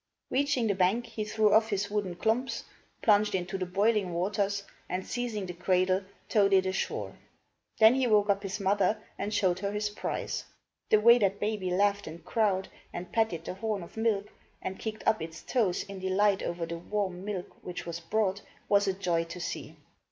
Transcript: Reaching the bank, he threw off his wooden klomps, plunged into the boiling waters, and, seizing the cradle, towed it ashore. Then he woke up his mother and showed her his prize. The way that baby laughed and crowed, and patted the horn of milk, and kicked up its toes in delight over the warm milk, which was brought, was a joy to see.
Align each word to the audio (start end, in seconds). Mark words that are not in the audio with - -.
Reaching 0.31 0.65
the 0.65 0.73
bank, 0.73 1.05
he 1.05 1.23
threw 1.23 1.53
off 1.53 1.69
his 1.69 1.91
wooden 1.91 2.15
klomps, 2.15 2.63
plunged 3.03 3.35
into 3.35 3.55
the 3.59 3.67
boiling 3.67 4.13
waters, 4.13 4.63
and, 4.89 5.05
seizing 5.05 5.45
the 5.45 5.53
cradle, 5.53 6.01
towed 6.27 6.53
it 6.53 6.65
ashore. 6.65 7.15
Then 7.77 7.93
he 7.93 8.07
woke 8.07 8.27
up 8.31 8.41
his 8.41 8.59
mother 8.59 8.97
and 9.19 9.31
showed 9.31 9.59
her 9.59 9.71
his 9.71 9.91
prize. 9.91 10.45
The 10.89 10.99
way 10.99 11.19
that 11.19 11.39
baby 11.39 11.69
laughed 11.69 12.07
and 12.07 12.25
crowed, 12.25 12.67
and 12.91 13.13
patted 13.13 13.45
the 13.45 13.53
horn 13.53 13.83
of 13.83 13.95
milk, 13.95 14.29
and 14.59 14.79
kicked 14.79 15.03
up 15.07 15.21
its 15.21 15.43
toes 15.43 15.83
in 15.83 15.99
delight 15.99 16.41
over 16.41 16.65
the 16.65 16.79
warm 16.79 17.23
milk, 17.23 17.63
which 17.63 17.85
was 17.85 17.99
brought, 17.99 18.41
was 18.67 18.87
a 18.87 18.93
joy 18.93 19.23
to 19.25 19.39
see. 19.39 19.75